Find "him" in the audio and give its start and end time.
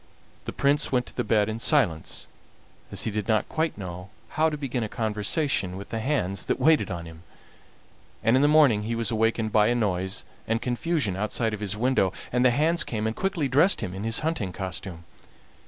7.05-7.21, 13.81-13.93